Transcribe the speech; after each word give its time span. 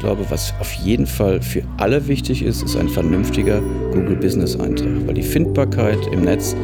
Ich 0.00 0.06
glaube, 0.06 0.24
was 0.30 0.54
auf 0.58 0.72
jeden 0.72 1.06
Fall 1.06 1.42
für 1.42 1.62
alle 1.76 2.08
wichtig 2.08 2.42
ist, 2.42 2.62
ist 2.62 2.74
ein 2.74 2.88
vernünftiger 2.88 3.60
Google 3.92 4.16
Business 4.16 4.58
Eintrag, 4.58 5.06
weil 5.06 5.12
die 5.12 5.22
Findbarkeit 5.22 5.98
im 6.10 6.22
Netz 6.22 6.56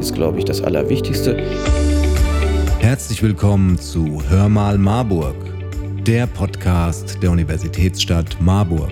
ist, 0.00 0.12
glaube 0.12 0.40
ich, 0.40 0.44
das 0.44 0.60
Allerwichtigste. 0.60 1.40
Herzlich 2.80 3.22
willkommen 3.22 3.78
zu 3.78 4.20
Hör 4.28 4.48
mal 4.48 4.76
Marburg, 4.76 5.36
der 6.04 6.26
Podcast 6.26 7.22
der 7.22 7.30
Universitätsstadt 7.30 8.36
Marburg. 8.40 8.90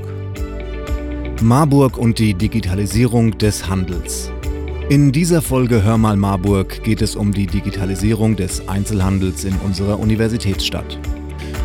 Marburg 1.43 1.99
und 1.99 2.21
die 2.21 2.35
Digitalisierung 2.35 3.37
des 3.39 3.69
Handels. 3.69 4.31
In 4.91 5.11
dieser 5.11 5.43
Folge 5.43 5.83
Hör 5.83 5.99
mal 5.99 6.17
Marburg 6.17 6.85
geht 6.85 7.03
es 7.03 7.17
um 7.17 7.33
die 7.33 7.49
Digitalisierung 7.49 8.37
des 8.37 8.69
Einzelhandels 8.69 9.43
in 9.43 9.57
unserer 9.67 9.99
Universitätsstadt. 9.99 11.01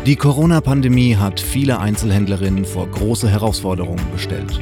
Die 0.06 0.16
Corona-Pandemie 0.16 1.16
hat 1.16 1.40
viele 1.40 1.80
Einzelhändlerinnen 1.80 2.66
vor 2.66 2.86
große 2.86 3.26
Herausforderungen 3.26 4.04
gestellt. 4.12 4.60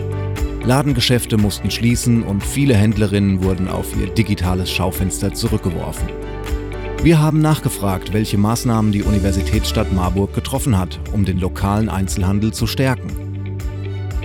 Ladengeschäfte 0.65 1.37
mussten 1.37 1.69
schließen 1.69 2.23
und 2.23 2.45
viele 2.45 2.77
Händlerinnen 2.77 3.43
wurden 3.43 3.67
auf 3.67 3.97
ihr 4.01 4.07
digitales 4.07 4.71
Schaufenster 4.71 5.35
zurückgeworfen. 5.35 6.07
Wir 7.03 7.21
haben 7.21 7.41
nachgefragt, 7.41 8.13
welche 8.13 8.39
Maßnahmen 8.39 8.93
die 8.93 9.03
Universitätsstadt 9.03 9.93
Marburg 9.93 10.33
getroffen 10.33 10.79
hat, 10.79 11.01
um 11.13 11.25
den 11.25 11.41
lokalen 11.41 11.89
Einzelhandel 11.89 12.53
zu 12.53 12.69
stärken. 12.69 13.09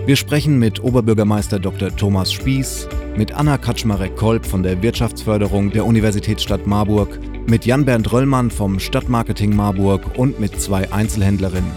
Wir 0.05 0.17
sprechen 0.17 0.59
mit 0.59 0.83
Oberbürgermeister 0.83 1.57
Dr. 1.57 1.95
Thomas 1.95 2.31
Spieß, 2.31 2.87
mit 3.15 3.33
Anna 3.33 3.57
Kaczmarek-Kolb 3.57 4.45
von 4.45 4.61
der 4.61 4.83
Wirtschaftsförderung 4.83 5.71
der 5.71 5.87
Universitätsstadt 5.87 6.67
Marburg 6.67 7.19
mit 7.49 7.65
Jan-Bernd 7.65 8.11
Röllmann 8.11 8.51
vom 8.51 8.77
Stadtmarketing 8.77 9.55
Marburg 9.55 10.17
und 10.17 10.37
mit 10.37 10.59
zwei 10.59 10.91
Einzelhändlerinnen. 10.91 11.71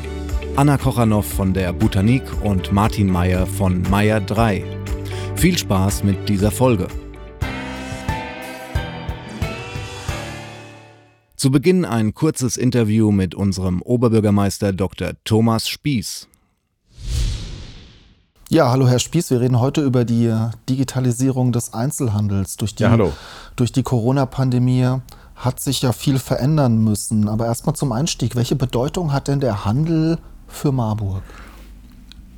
Anna 0.57 0.77
Kochanow 0.77 1.25
von 1.25 1.55
der 1.55 1.73
Botanik 1.73 2.25
und 2.43 2.73
Martin 2.73 3.07
Meyer 3.07 3.47
von 3.47 3.83
Meyer 3.83 4.21
3. 4.21 4.65
Viel 5.37 5.57
Spaß 5.57 6.03
mit 6.03 6.29
dieser 6.29 6.51
Folge. 6.51 6.89
Zu 11.37 11.53
Beginn 11.53 11.85
ein 11.85 12.15
kurzes 12.15 12.57
Interview 12.57 13.13
mit 13.13 13.37
unserem 13.37 13.81
Oberbürgermeister 13.81 14.73
Dr. 14.73 15.13
Thomas 15.25 15.69
Spieß. 15.69 16.27
Ja, 18.49 18.69
hallo 18.73 18.89
Herr 18.89 18.99
Spieß, 18.99 19.31
wir 19.31 19.41
reden 19.41 19.61
heute 19.61 19.83
über 19.83 20.05
die 20.05 20.35
Digitalisierung 20.69 21.53
des 21.53 21.73
Einzelhandels 21.73 22.57
durch 22.57 22.75
die, 22.75 22.83
ja, 22.83 22.99
durch 23.55 23.71
die 23.71 23.85
Corona-Pandemie 23.85 24.99
hat 25.41 25.59
sich 25.59 25.83
ja 25.83 25.93
viel 25.93 26.19
verändern 26.19 26.85
müssen. 26.85 27.29
Aber 27.29 27.47
erstmal 27.47 27.75
zum 27.75 27.93
Einstieg, 27.93 28.37
welche 28.37 28.57
Bedeutung 28.57 29.13
hat 29.13 29.29
denn 29.29 29.41
der 29.41 29.65
Handel 29.65 30.19
für 30.47 30.71
Marburg? 30.71 31.23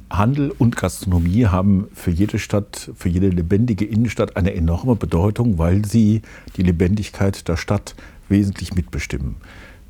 Handel 0.09 0.51
und 0.51 0.77
Gastronomie 0.77 1.47
haben 1.47 1.89
für 1.95 2.11
jede 2.11 2.39
Stadt, 2.39 2.91
für 2.95 3.09
jede 3.09 3.29
lebendige 3.29 3.85
Innenstadt 3.85 4.37
eine 4.37 4.55
enorme 4.55 4.95
Bedeutung, 4.95 5.59
weil 5.59 5.85
sie 5.85 6.23
die 6.57 6.63
Lebendigkeit 6.63 7.49
der 7.49 7.57
Stadt 7.57 7.95
wesentlich 8.29 8.75
mitbestimmen. 8.75 9.37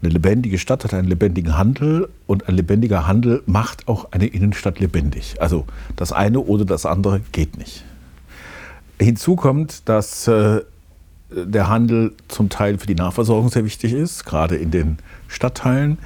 Eine 0.00 0.12
lebendige 0.12 0.58
Stadt 0.58 0.84
hat 0.84 0.94
einen 0.94 1.08
lebendigen 1.08 1.56
Handel 1.56 2.08
und 2.26 2.48
ein 2.48 2.56
lebendiger 2.56 3.06
Handel 3.06 3.42
macht 3.46 3.88
auch 3.88 4.10
eine 4.12 4.26
Innenstadt 4.26 4.80
lebendig. 4.80 5.36
Also 5.38 5.66
das 5.96 6.12
eine 6.12 6.40
oder 6.40 6.64
das 6.64 6.86
andere 6.86 7.20
geht 7.32 7.58
nicht. 7.58 7.84
Hinzu 8.98 9.36
kommt, 9.36 9.88
dass 9.88 10.28
äh, 10.28 10.62
der 11.34 11.68
Handel 11.68 12.14
zum 12.28 12.48
Teil 12.48 12.78
für 12.78 12.86
die 12.86 12.94
Nahversorgung 12.94 13.48
sehr 13.48 13.64
wichtig 13.64 13.92
ist, 13.92 14.24
gerade 14.24 14.56
in 14.56 14.70
den 14.70 14.98
Stadtteilen. 15.28 15.98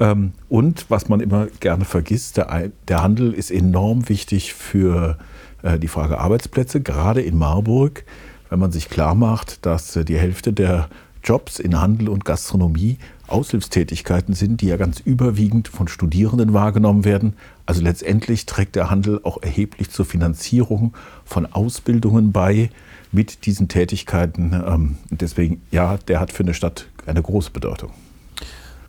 Ähm, 0.00 0.32
und 0.48 0.86
was 0.88 1.08
man 1.08 1.20
immer 1.20 1.46
gerne 1.60 1.84
vergisst, 1.84 2.38
der 2.38 3.02
Handel 3.02 3.32
ist 3.32 3.50
enorm 3.50 4.08
wichtig 4.08 4.54
für 4.54 5.18
äh, 5.62 5.78
die 5.78 5.88
Frage 5.88 6.18
Arbeitsplätze, 6.18 6.80
gerade 6.80 7.22
in 7.22 7.38
Marburg, 7.38 8.04
wenn 8.50 8.58
man 8.58 8.72
sich 8.72 8.88
klar 8.88 9.14
macht, 9.14 9.64
dass 9.64 9.96
äh, 9.96 10.04
die 10.04 10.18
Hälfte 10.18 10.52
der 10.52 10.88
Jobs 11.24 11.58
in 11.58 11.80
Handel 11.80 12.08
und 12.08 12.24
Gastronomie 12.24 12.98
Aushilfstätigkeiten 13.28 14.34
sind, 14.34 14.60
die 14.60 14.66
ja 14.66 14.76
ganz 14.76 15.00
überwiegend 15.00 15.68
von 15.68 15.88
Studierenden 15.88 16.52
wahrgenommen 16.52 17.04
werden. 17.04 17.34
Also 17.64 17.80
letztendlich 17.80 18.46
trägt 18.46 18.76
der 18.76 18.90
Handel 18.90 19.20
auch 19.22 19.42
erheblich 19.42 19.90
zur 19.90 20.04
Finanzierung 20.04 20.94
von 21.24 21.46
Ausbildungen 21.46 22.32
bei, 22.32 22.70
mit 23.10 23.46
diesen 23.46 23.68
Tätigkeiten. 23.68 24.52
Ähm, 24.52 24.96
deswegen, 25.10 25.62
ja, 25.70 25.96
der 25.96 26.20
hat 26.20 26.32
für 26.32 26.42
eine 26.42 26.54
Stadt 26.54 26.88
eine 27.06 27.22
große 27.22 27.50
Bedeutung. 27.50 27.90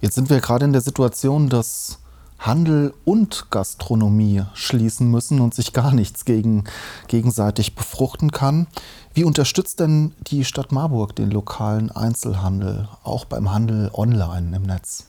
Jetzt 0.02 0.16
sind 0.16 0.30
wir 0.30 0.42
gerade 0.42 0.66
in 0.66 0.74
der 0.74 0.82
Situation, 0.82 1.50
dass 1.50 2.00
Handel 2.46 2.94
und 3.06 3.50
Gastronomie 3.52 4.44
schließen 4.54 5.10
müssen 5.10 5.40
und 5.40 5.54
sich 5.54 5.72
gar 5.72 5.94
nichts 5.94 6.26
gegen, 6.26 6.66
gegenseitig 7.08 7.74
befruchten 7.76 8.32
kann. 8.32 8.68
Wie 9.16 9.24
unterstützt 9.24 9.80
denn 9.80 10.14
die 10.26 10.44
Stadt 10.44 10.72
Marburg 10.72 11.16
den 11.16 11.30
lokalen 11.30 11.92
Einzelhandel, 11.92 12.88
auch 13.04 13.26
beim 13.26 13.52
Handel 13.52 13.92
online 13.94 14.56
im 14.56 14.64
Netz? 14.64 15.06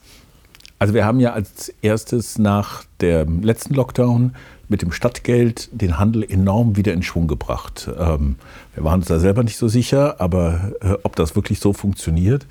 Also 0.79 0.93
wir 0.93 1.07
haben 1.07 1.21
ja 1.21 1.33
als 1.33 1.73
erstes 1.81 2.39
nach 2.39 2.85
dem 3.01 3.43
letzten 3.43 3.73
Lockdown 3.73 4.35
mit 4.69 4.83
dem 4.83 4.93
Stadtgeld 4.93 5.71
den 5.73 5.99
Handel 5.99 6.23
enorm 6.23 6.77
wieder 6.77 6.93
in 6.93 7.03
Schwung 7.03 7.29
gebracht. 7.29 7.89
Ähm, 7.99 8.37
wir 8.75 8.85
waren 8.85 9.01
uns 9.01 9.09
da 9.09 9.19
selber 9.19 9.43
nicht 9.43 9.57
so 9.57 9.69
sicher, 9.69 10.21
aber 10.21 10.73
äh, 10.83 10.97
ob 11.03 11.17
das 11.17 11.35
wirklich 11.35 11.61
so 11.61 11.73
funktioniert. 11.73 12.47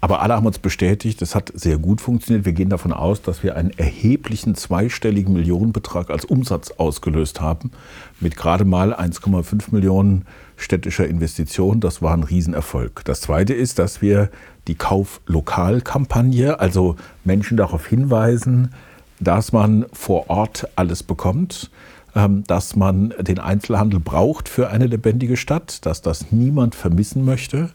Aber 0.00 0.22
alle 0.22 0.34
haben 0.34 0.46
uns 0.46 0.60
bestätigt, 0.60 1.20
es 1.22 1.34
hat 1.34 1.50
sehr 1.54 1.76
gut 1.76 2.00
funktioniert. 2.00 2.44
Wir 2.44 2.52
gehen 2.52 2.68
davon 2.68 2.92
aus, 2.92 3.20
dass 3.20 3.42
wir 3.42 3.56
einen 3.56 3.70
erheblichen 3.76 4.54
zweistelligen 4.54 5.32
Millionenbetrag 5.32 6.10
als 6.10 6.24
Umsatz 6.24 6.70
ausgelöst 6.70 7.40
haben, 7.40 7.72
mit 8.20 8.36
gerade 8.36 8.64
mal 8.64 8.94
1,5 8.94 9.72
Millionen 9.72 10.24
städtischer 10.56 11.08
Investitionen. 11.08 11.80
Das 11.80 12.00
war 12.00 12.14
ein 12.14 12.22
Riesenerfolg. 12.22 13.04
Das 13.06 13.22
Zweite 13.22 13.54
ist, 13.54 13.80
dass 13.80 14.00
wir 14.00 14.30
die 14.68 14.76
Kauf-Lokal-Kampagne, 14.76 16.60
also 16.60 16.94
Menschen 17.24 17.56
darauf 17.56 17.84
hinweisen, 17.86 18.74
dass 19.18 19.52
man 19.52 19.86
vor 19.92 20.30
Ort 20.30 20.68
alles 20.76 21.02
bekommt, 21.02 21.72
ähm, 22.14 22.44
dass 22.46 22.76
man 22.76 23.14
den 23.18 23.40
Einzelhandel 23.40 23.98
braucht 23.98 24.48
für 24.48 24.70
eine 24.70 24.86
lebendige 24.86 25.36
Stadt, 25.36 25.84
dass 25.86 26.02
das 26.02 26.30
niemand 26.30 26.76
vermissen 26.76 27.24
möchte. 27.24 27.70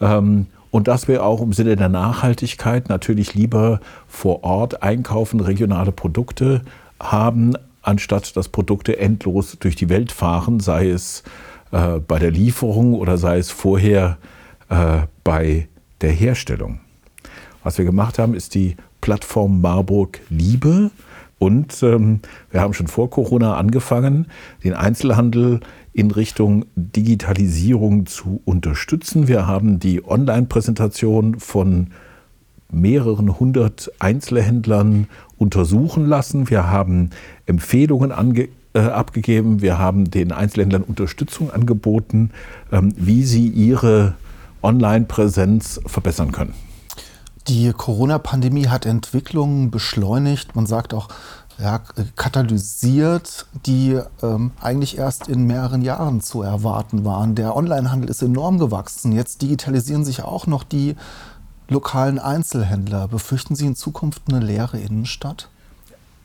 Ähm, 0.00 0.46
und 0.74 0.88
dass 0.88 1.06
wir 1.06 1.24
auch 1.24 1.40
im 1.40 1.52
Sinne 1.52 1.76
der 1.76 1.88
Nachhaltigkeit 1.88 2.88
natürlich 2.88 3.34
lieber 3.34 3.78
vor 4.08 4.42
Ort 4.42 4.82
einkaufen, 4.82 5.38
regionale 5.38 5.92
Produkte 5.92 6.62
haben, 6.98 7.52
anstatt 7.82 8.36
dass 8.36 8.48
Produkte 8.48 8.98
endlos 8.98 9.56
durch 9.60 9.76
die 9.76 9.88
Welt 9.88 10.10
fahren, 10.10 10.58
sei 10.58 10.88
es 10.88 11.22
äh, 11.70 12.00
bei 12.00 12.18
der 12.18 12.32
Lieferung 12.32 12.94
oder 12.94 13.18
sei 13.18 13.38
es 13.38 13.52
vorher 13.52 14.18
äh, 14.68 15.02
bei 15.22 15.68
der 16.00 16.10
Herstellung. 16.10 16.80
Was 17.62 17.78
wir 17.78 17.84
gemacht 17.84 18.18
haben, 18.18 18.34
ist 18.34 18.56
die 18.56 18.76
Plattform 19.00 19.60
Marburg 19.60 20.22
Liebe. 20.28 20.90
Und 21.38 21.82
ähm, 21.82 22.20
wir 22.50 22.60
haben 22.60 22.74
schon 22.74 22.86
vor 22.86 23.10
Corona 23.10 23.56
angefangen, 23.56 24.26
den 24.62 24.74
Einzelhandel 24.74 25.60
in 25.92 26.10
Richtung 26.10 26.64
Digitalisierung 26.74 28.06
zu 28.06 28.40
unterstützen. 28.44 29.28
Wir 29.28 29.46
haben 29.46 29.78
die 29.78 30.04
Online-Präsentation 30.04 31.38
von 31.38 31.88
mehreren 32.72 33.38
hundert 33.38 33.92
Einzelhändlern 33.98 35.06
untersuchen 35.36 36.06
lassen. 36.06 36.50
Wir 36.50 36.68
haben 36.70 37.10
Empfehlungen 37.46 38.10
ange 38.10 38.48
äh, 38.72 38.80
abgegeben. 38.80 39.62
Wir 39.62 39.78
haben 39.78 40.10
den 40.10 40.32
Einzelhändlern 40.32 40.82
Unterstützung 40.82 41.52
angeboten, 41.52 42.30
ähm, 42.72 42.92
wie 42.96 43.22
sie 43.22 43.46
ihre 43.46 44.14
Online-Präsenz 44.62 45.80
verbessern 45.86 46.32
können. 46.32 46.54
Die 47.46 47.72
Corona-Pandemie 47.72 48.68
hat 48.68 48.86
Entwicklungen 48.86 49.70
beschleunigt, 49.70 50.56
man 50.56 50.64
sagt 50.64 50.94
auch 50.94 51.08
ja, 51.58 51.78
katalysiert, 52.16 53.46
die 53.66 54.00
ähm, 54.22 54.52
eigentlich 54.60 54.98
erst 54.98 55.28
in 55.28 55.46
mehreren 55.46 55.82
Jahren 55.82 56.20
zu 56.20 56.42
erwarten 56.42 57.04
waren. 57.04 57.34
Der 57.34 57.54
Onlinehandel 57.54 58.10
ist 58.10 58.22
enorm 58.22 58.58
gewachsen. 58.58 59.12
Jetzt 59.12 59.42
digitalisieren 59.42 60.04
sich 60.04 60.22
auch 60.22 60.46
noch 60.46 60.64
die 60.64 60.96
lokalen 61.68 62.18
Einzelhändler. 62.18 63.08
Befürchten 63.08 63.54
Sie 63.54 63.66
in 63.66 63.76
Zukunft 63.76 64.22
eine 64.28 64.40
leere 64.40 64.78
Innenstadt? 64.78 65.48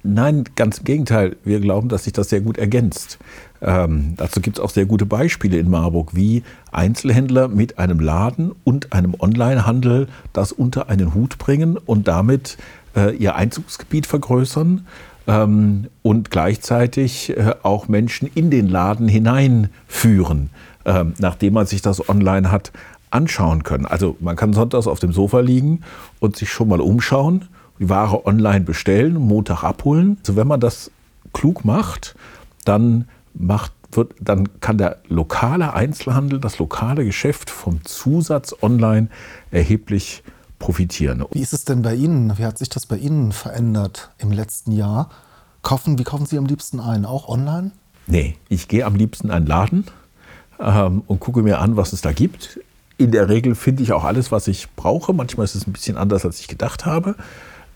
Nein, 0.01 0.45
ganz 0.55 0.77
im 0.77 0.85
Gegenteil. 0.85 1.35
Wir 1.43 1.59
glauben, 1.59 1.89
dass 1.89 2.05
sich 2.05 2.13
das 2.13 2.29
sehr 2.29 2.39
gut 2.39 2.57
ergänzt. 2.57 3.19
Ähm, 3.61 4.13
dazu 4.15 4.39
gibt 4.39 4.57
es 4.57 4.63
auch 4.63 4.69
sehr 4.69 4.85
gute 4.85 5.05
Beispiele 5.05 5.57
in 5.57 5.69
Marburg, 5.69 6.15
wie 6.15 6.43
Einzelhändler 6.71 7.49
mit 7.49 7.77
einem 7.77 7.99
Laden 7.99 8.53
und 8.63 8.93
einem 8.93 9.13
Onlinehandel 9.19 10.07
das 10.31 10.53
unter 10.53 10.89
einen 10.89 11.13
Hut 11.13 11.37
bringen 11.37 11.75
und 11.75 12.07
damit 12.07 12.57
äh, 12.95 13.13
ihr 13.13 13.35
Einzugsgebiet 13.35 14.05
vergrößern 14.05 14.87
ähm, 15.27 15.87
und 16.01 16.31
gleichzeitig 16.31 17.35
äh, 17.35 17.55
auch 17.63 17.89
Menschen 17.89 18.29
in 18.33 18.49
den 18.49 18.69
Laden 18.69 19.09
hineinführen, 19.09 20.49
äh, 20.85 21.03
nachdem 21.17 21.53
man 21.53 21.65
sich 21.65 21.81
das 21.81 22.07
online 22.07 22.51
hat 22.51 22.71
anschauen 23.11 23.63
können. 23.63 23.85
Also 23.85 24.15
man 24.21 24.37
kann 24.37 24.53
sonntags 24.53 24.87
auf 24.87 24.99
dem 24.99 25.11
Sofa 25.11 25.41
liegen 25.41 25.81
und 26.19 26.37
sich 26.37 26.49
schon 26.49 26.69
mal 26.69 26.79
umschauen 26.79 27.49
die 27.79 27.89
Ware 27.89 28.25
online 28.25 28.61
bestellen, 28.61 29.15
Montag 29.15 29.63
abholen. 29.63 30.17
Also 30.19 30.35
wenn 30.35 30.47
man 30.47 30.59
das 30.59 30.91
klug 31.33 31.65
macht, 31.65 32.15
dann 32.65 33.07
macht 33.33 33.73
wird, 33.91 34.13
dann 34.19 34.59
kann 34.59 34.77
der 34.77 34.97
lokale 35.07 35.73
Einzelhandel, 35.73 36.39
das 36.39 36.59
lokale 36.59 37.05
Geschäft 37.05 37.49
vom 37.49 37.83
Zusatz 37.85 38.55
online 38.61 39.09
erheblich 39.51 40.23
profitieren. 40.59 41.25
Wie 41.31 41.41
ist 41.41 41.53
es 41.53 41.65
denn 41.65 41.81
bei 41.81 41.95
Ihnen? 41.95 42.37
Wie 42.37 42.45
hat 42.45 42.57
sich 42.57 42.69
das 42.69 42.85
bei 42.85 42.97
Ihnen 42.97 43.31
verändert 43.31 44.11
im 44.17 44.31
letzten 44.31 44.71
Jahr? 44.71 45.09
Kaufen, 45.61 45.97
wie 45.97 46.03
kaufen 46.03 46.25
Sie 46.25 46.37
am 46.37 46.45
liebsten 46.45 46.79
ein? 46.79 47.05
Auch 47.05 47.27
online? 47.27 47.71
Nee, 48.07 48.35
ich 48.49 48.67
gehe 48.67 48.85
am 48.85 48.95
liebsten 48.95 49.27
in 49.27 49.33
einen 49.33 49.47
Laden 49.47 49.85
ähm, 50.59 51.03
und 51.07 51.19
gucke 51.19 51.41
mir 51.41 51.59
an, 51.59 51.77
was 51.77 51.93
es 51.93 52.01
da 52.01 52.11
gibt. 52.11 52.59
In 52.97 53.11
der 53.11 53.29
Regel 53.29 53.55
finde 53.55 53.83
ich 53.83 53.93
auch 53.93 54.03
alles, 54.03 54.31
was 54.31 54.47
ich 54.47 54.69
brauche. 54.75 55.13
Manchmal 55.13 55.45
ist 55.45 55.55
es 55.55 55.65
ein 55.65 55.71
bisschen 55.71 55.97
anders, 55.97 56.25
als 56.25 56.39
ich 56.39 56.47
gedacht 56.47 56.85
habe. 56.85 57.15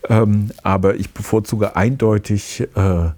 Ähm, 0.08 0.50
aber 0.62 0.96
ich 0.96 1.10
bevorzuge 1.10 1.76
eindeutig 1.76 2.66
äh, 2.74 3.10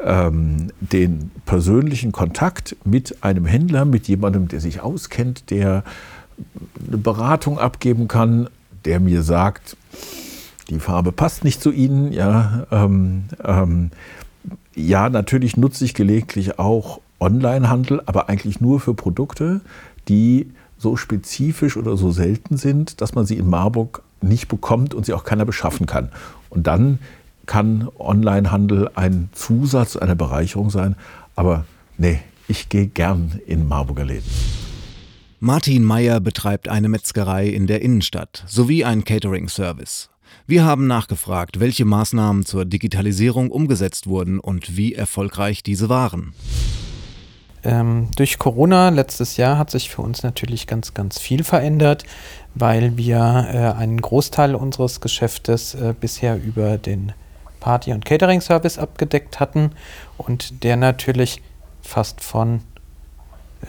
ähm, 0.00 0.68
den 0.80 1.30
persönlichen 1.46 2.12
Kontakt 2.12 2.76
mit 2.84 3.22
einem 3.22 3.46
Händler, 3.46 3.84
mit 3.84 4.08
jemandem, 4.08 4.48
der 4.48 4.60
sich 4.60 4.80
auskennt, 4.80 5.50
der 5.50 5.82
eine 6.86 6.98
Beratung 6.98 7.58
abgeben 7.58 8.08
kann, 8.08 8.48
der 8.84 9.00
mir 9.00 9.22
sagt, 9.22 9.76
die 10.68 10.78
Farbe 10.78 11.12
passt 11.12 11.44
nicht 11.44 11.62
zu 11.62 11.70
Ihnen. 11.70 12.12
Ja, 12.12 12.66
ähm, 12.70 13.24
ähm, 13.42 13.90
ja, 14.74 15.08
natürlich 15.08 15.56
nutze 15.56 15.84
ich 15.84 15.94
gelegentlich 15.94 16.58
auch 16.58 17.00
Onlinehandel, 17.18 18.02
aber 18.04 18.28
eigentlich 18.28 18.60
nur 18.60 18.80
für 18.80 18.94
Produkte, 18.94 19.60
die 20.08 20.50
so 20.78 20.96
spezifisch 20.96 21.76
oder 21.76 21.96
so 21.96 22.10
selten 22.10 22.56
sind, 22.58 23.00
dass 23.00 23.14
man 23.14 23.24
sie 23.24 23.38
in 23.38 23.48
Marburg 23.48 24.02
nicht 24.20 24.48
bekommt 24.48 24.94
und 24.94 25.06
sie 25.06 25.14
auch 25.14 25.24
keiner 25.24 25.44
beschaffen 25.44 25.86
kann. 25.86 26.10
Und 26.50 26.66
dann 26.66 26.98
kann 27.46 27.88
Onlinehandel 27.98 28.90
ein 28.94 29.28
Zusatz, 29.32 29.96
eine 29.96 30.16
Bereicherung 30.16 30.70
sein. 30.70 30.96
Aber 31.34 31.64
nee, 31.96 32.20
ich 32.48 32.68
gehe 32.68 32.86
gern 32.86 33.40
in 33.46 33.66
Marburger 33.68 34.04
Läden. 34.04 34.30
Martin 35.38 35.84
Meyer 35.84 36.20
betreibt 36.20 36.68
eine 36.68 36.88
Metzgerei 36.88 37.46
in 37.46 37.66
der 37.66 37.82
Innenstadt 37.82 38.44
sowie 38.46 38.84
einen 38.84 39.04
Catering-Service. 39.04 40.08
Wir 40.46 40.64
haben 40.64 40.86
nachgefragt, 40.86 41.60
welche 41.60 41.84
Maßnahmen 41.84 42.44
zur 42.44 42.64
Digitalisierung 42.64 43.50
umgesetzt 43.50 44.06
wurden 44.06 44.40
und 44.40 44.76
wie 44.76 44.94
erfolgreich 44.94 45.62
diese 45.62 45.88
waren. 45.88 46.32
Ähm, 47.66 48.10
durch 48.14 48.38
Corona 48.38 48.90
letztes 48.90 49.36
Jahr 49.36 49.58
hat 49.58 49.72
sich 49.72 49.90
für 49.90 50.00
uns 50.00 50.22
natürlich 50.22 50.68
ganz, 50.68 50.94
ganz 50.94 51.18
viel 51.18 51.42
verändert, 51.42 52.04
weil 52.54 52.96
wir 52.96 53.16
äh, 53.16 53.76
einen 53.76 54.00
Großteil 54.00 54.54
unseres 54.54 55.00
Geschäftes 55.00 55.74
äh, 55.74 55.92
bisher 55.98 56.40
über 56.40 56.78
den 56.78 57.12
Party- 57.58 57.92
und 57.92 58.04
Catering-Service 58.04 58.78
abgedeckt 58.78 59.40
hatten 59.40 59.72
und 60.16 60.62
der 60.62 60.76
natürlich 60.76 61.42
fast 61.82 62.20
von 62.20 62.60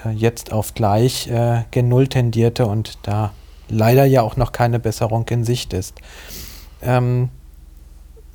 äh, 0.06 0.12
jetzt 0.12 0.52
auf 0.52 0.76
gleich 0.76 1.28
äh, 1.28 1.64
gen 1.72 1.90
Null 1.90 2.08
tendierte 2.08 2.68
und 2.68 3.00
da 3.02 3.32
leider 3.68 4.06
ja 4.06 4.22
auch 4.22 4.38
noch 4.38 4.52
keine 4.52 4.80
Besserung 4.80 5.28
in 5.30 5.44
Sicht 5.44 5.74
ist. 5.74 5.96
Ähm, 6.84 7.30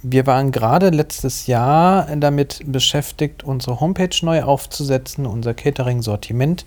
wir 0.03 0.27
waren 0.27 0.51
gerade 0.51 0.91
letztes 0.91 1.47
Jahr 1.47 2.07
damit 2.17 2.61
beschäftigt, 2.67 3.45
unsere 3.45 3.81
Homepage 3.81 4.15
neu 4.23 4.43
aufzusetzen, 4.43 5.27
unser 5.27 5.55
Catering-Sortiment 5.55 6.65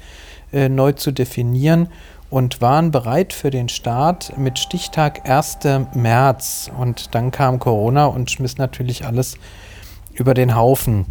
äh, 0.54 0.70
neu 0.70 0.94
zu 0.94 1.12
definieren 1.12 1.90
und 2.30 2.62
waren 2.62 2.92
bereit 2.92 3.34
für 3.34 3.52
den 3.52 3.70
Start 3.70 4.38
mit 4.38 4.58
Stichtag 4.58 5.30
1. 5.30 5.60
März. 5.94 6.72
Und 6.78 7.14
dann 7.14 7.32
kam 7.32 7.60
Corona 7.60 8.06
und 8.06 8.32
schmiss 8.32 8.58
natürlich 8.58 9.06
alles 9.06 9.38
über 10.14 10.34
den 10.34 10.56
Haufen. 10.56 11.06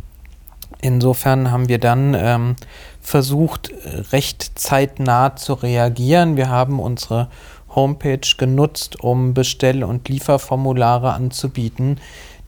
Insofern 0.80 1.50
haben 1.50 1.68
wir 1.68 1.78
dann 1.78 2.14
ähm, 2.14 2.56
versucht, 3.00 3.70
recht 4.12 4.58
zeitnah 4.58 5.36
zu 5.36 5.54
reagieren. 5.54 6.36
Wir 6.36 6.48
haben 6.48 6.80
unsere 6.80 7.28
Homepage 7.74 8.36
genutzt, 8.36 9.02
um 9.02 9.34
Bestell- 9.34 9.84
und 9.84 10.08
Lieferformulare 10.08 11.12
anzubieten, 11.12 11.98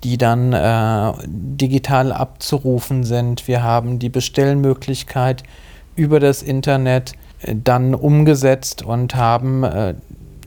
die 0.05 0.19
dann 0.19 0.53
äh, 0.53 1.13
digital 1.27 2.13
abzurufen 2.13 3.05
sind. 3.05 3.49
Wir 3.49 3.63
haben 3.63 3.99
die 3.99 4.09
Bestellmöglichkeit 4.09 5.43
über 5.97 6.21
das 6.21 6.43
Internet 6.43 7.15
äh, 7.43 7.55
dann 7.57 7.95
umgesetzt 7.95 8.83
und 8.83 9.15
haben 9.15 9.65
äh, 9.65 9.95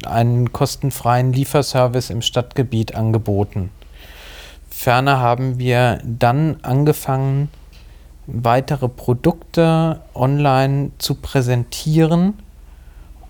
einen 0.05 0.53
kostenfreien 0.53 1.33
Lieferservice 1.33 2.09
im 2.09 2.21
Stadtgebiet 2.21 2.95
angeboten. 2.95 3.71
Ferner 4.69 5.19
haben 5.19 5.59
wir 5.59 5.99
dann 6.05 6.57
angefangen, 6.61 7.49
weitere 8.27 8.87
Produkte 8.87 9.99
online 10.13 10.91
zu 10.99 11.15
präsentieren 11.15 12.35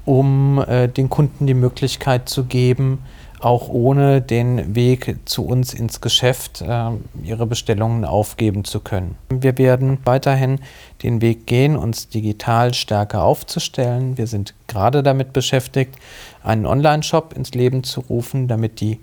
um 0.09 0.57
äh, 0.67 0.88
den 0.88 1.07
Kunden 1.07 1.45
die 1.45 1.53
Möglichkeit 1.53 2.29
zu 2.29 2.45
geben, 2.45 3.03
auch 3.41 3.69
ohne 3.69 4.23
den 4.23 4.73
Weg 4.73 5.17
zu 5.25 5.45
uns 5.45 5.75
ins 5.75 6.01
Geschäft 6.01 6.61
äh, 6.61 6.89
ihre 7.23 7.45
Bestellungen 7.45 8.06
aufgeben 8.06 8.63
zu 8.63 8.79
können. 8.79 9.17
Wir 9.29 9.59
werden 9.59 10.00
weiterhin 10.06 10.61
den 11.03 11.21
Weg 11.21 11.45
gehen, 11.45 11.75
uns 11.75 12.09
digital 12.09 12.73
stärker 12.73 13.23
aufzustellen. 13.23 14.17
Wir 14.17 14.25
sind 14.25 14.56
gerade 14.65 15.03
damit 15.03 15.31
beschäftigt, 15.31 15.95
einen 16.41 16.65
Online-Shop 16.65 17.33
ins 17.38 17.53
Leben 17.53 17.83
zu 17.83 18.00
rufen, 18.01 18.47
damit 18.47 18.81
die 18.81 19.00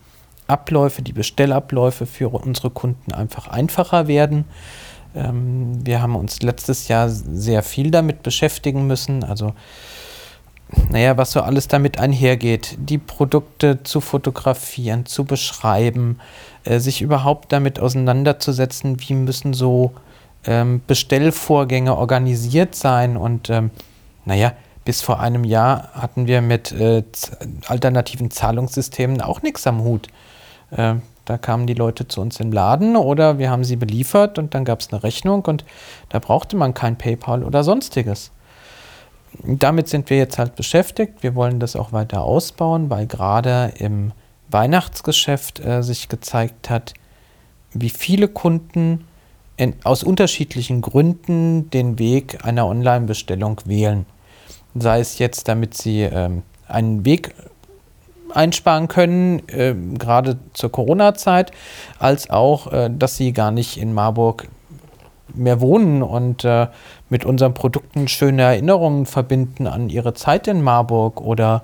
Abläufe, 0.48 1.02
die 1.02 1.12
Bestellabläufe 1.12 2.06
für 2.06 2.30
unsere 2.30 2.70
Kunden 2.70 3.12
einfach 3.12 3.46
einfacher 3.46 4.08
werden. 4.08 4.44
Ähm, 5.14 5.86
wir 5.86 6.02
haben 6.02 6.16
uns 6.16 6.42
letztes 6.42 6.88
Jahr 6.88 7.08
sehr 7.08 7.62
viel 7.62 7.92
damit 7.92 8.24
beschäftigen 8.24 8.88
müssen. 8.88 9.22
Also 9.22 9.52
naja, 10.90 11.16
was 11.16 11.32
so 11.32 11.40
alles 11.40 11.68
damit 11.68 12.00
einhergeht, 12.00 12.76
die 12.78 12.98
Produkte 12.98 13.82
zu 13.84 14.00
fotografieren, 14.00 15.06
zu 15.06 15.24
beschreiben, 15.24 16.18
äh, 16.64 16.80
sich 16.80 17.02
überhaupt 17.02 17.52
damit 17.52 17.78
auseinanderzusetzen, 17.78 18.96
wie 19.00 19.14
müssen 19.14 19.54
so 19.54 19.92
ähm, 20.44 20.82
Bestellvorgänge 20.86 21.96
organisiert 21.96 22.74
sein. 22.74 23.16
Und 23.16 23.48
ähm, 23.48 23.70
naja, 24.24 24.52
bis 24.84 25.02
vor 25.02 25.20
einem 25.20 25.44
Jahr 25.44 25.90
hatten 25.92 26.26
wir 26.26 26.42
mit 26.42 26.72
äh, 26.72 27.04
alternativen 27.68 28.30
Zahlungssystemen 28.32 29.20
auch 29.20 29.42
nichts 29.42 29.66
am 29.68 29.82
Hut. 29.82 30.08
Äh, 30.72 30.96
da 31.24 31.38
kamen 31.38 31.66
die 31.66 31.74
Leute 31.74 32.06
zu 32.08 32.20
uns 32.20 32.38
im 32.40 32.52
Laden 32.52 32.96
oder 32.96 33.38
wir 33.38 33.50
haben 33.50 33.64
sie 33.64 33.76
beliefert 33.76 34.38
und 34.38 34.54
dann 34.54 34.64
gab 34.64 34.80
es 34.80 34.92
eine 34.92 35.02
Rechnung 35.02 35.44
und 35.44 35.64
da 36.08 36.20
brauchte 36.20 36.56
man 36.56 36.72
kein 36.72 36.96
PayPal 36.96 37.42
oder 37.42 37.64
sonstiges 37.64 38.30
damit 39.44 39.88
sind 39.88 40.10
wir 40.10 40.16
jetzt 40.16 40.38
halt 40.38 40.56
beschäftigt. 40.56 41.22
Wir 41.22 41.34
wollen 41.34 41.60
das 41.60 41.76
auch 41.76 41.92
weiter 41.92 42.22
ausbauen, 42.22 42.90
weil 42.90 43.06
gerade 43.06 43.72
im 43.78 44.12
Weihnachtsgeschäft 44.48 45.64
äh, 45.64 45.82
sich 45.82 46.08
gezeigt 46.08 46.70
hat, 46.70 46.94
wie 47.72 47.90
viele 47.90 48.28
Kunden 48.28 49.04
in, 49.56 49.74
aus 49.84 50.02
unterschiedlichen 50.02 50.82
Gründen 50.82 51.70
den 51.70 51.98
Weg 51.98 52.44
einer 52.44 52.66
Online-Bestellung 52.66 53.60
wählen. 53.64 54.06
Sei 54.74 55.00
es 55.00 55.18
jetzt, 55.18 55.48
damit 55.48 55.74
sie 55.74 56.02
ähm, 56.02 56.42
einen 56.68 57.04
Weg 57.04 57.34
einsparen 58.34 58.88
können, 58.88 59.42
äh, 59.48 59.74
gerade 59.94 60.38
zur 60.52 60.70
Corona-Zeit, 60.70 61.52
als 61.98 62.28
auch, 62.30 62.72
äh, 62.72 62.90
dass 62.90 63.16
sie 63.16 63.32
gar 63.32 63.50
nicht 63.50 63.78
in 63.78 63.94
Marburg 63.94 64.48
mehr 65.34 65.60
wohnen 65.60 66.02
und 66.02 66.44
äh, 66.44 66.68
mit 67.08 67.24
unseren 67.24 67.54
Produkten 67.54 68.08
schöne 68.08 68.42
Erinnerungen 68.42 69.06
verbinden 69.06 69.66
an 69.66 69.88
ihre 69.88 70.14
Zeit 70.14 70.48
in 70.48 70.62
Marburg 70.62 71.20
oder 71.20 71.62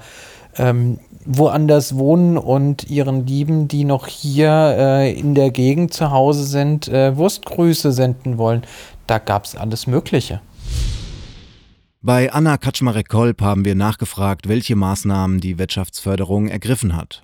ähm, 0.56 0.98
woanders 1.24 1.96
wohnen 1.96 2.36
und 2.36 2.90
ihren 2.90 3.26
Lieben, 3.26 3.68
die 3.68 3.84
noch 3.84 4.06
hier 4.06 4.50
äh, 4.50 5.12
in 5.12 5.34
der 5.34 5.50
Gegend 5.50 5.94
zu 5.94 6.10
Hause 6.10 6.44
sind, 6.44 6.88
äh, 6.88 7.16
Wurstgrüße 7.16 7.92
senden 7.92 8.38
wollen. 8.38 8.62
Da 9.06 9.18
gab 9.18 9.44
es 9.44 9.56
alles 9.56 9.86
Mögliche. 9.86 10.40
Bei 12.00 12.32
Anna 12.32 12.56
Kaczmarek-Kolb 12.56 13.40
haben 13.42 13.64
wir 13.64 13.76
nachgefragt, 13.76 14.48
welche 14.48 14.74
Maßnahmen 14.74 15.40
die 15.40 15.58
Wirtschaftsförderung 15.58 16.48
ergriffen 16.48 16.96
hat. 16.96 17.22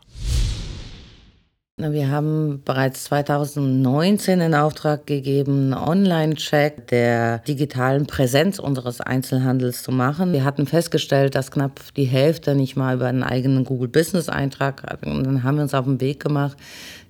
Wir 1.80 2.10
haben 2.10 2.60
bereits 2.64 3.04
2019 3.04 4.40
in 4.40 4.54
Auftrag 4.56 5.06
gegeben, 5.06 5.72
einen 5.72 5.74
Online-Check 5.74 6.88
der 6.88 7.38
digitalen 7.38 8.04
Präsenz 8.08 8.58
unseres 8.58 9.00
Einzelhandels 9.00 9.84
zu 9.84 9.92
machen. 9.92 10.32
Wir 10.32 10.42
hatten 10.42 10.66
festgestellt, 10.66 11.36
dass 11.36 11.52
knapp 11.52 11.80
die 11.96 12.06
Hälfte 12.06 12.56
nicht 12.56 12.74
mal 12.74 12.96
über 12.96 13.06
einen 13.06 13.22
eigenen 13.22 13.62
Google 13.62 13.86
Business 13.86 14.28
Eintrag 14.28 14.82
hat. 14.82 15.06
Und 15.06 15.22
dann 15.24 15.44
haben 15.44 15.54
wir 15.54 15.62
uns 15.62 15.72
auf 15.72 15.84
den 15.84 16.00
Weg 16.00 16.18
gemacht, 16.20 16.56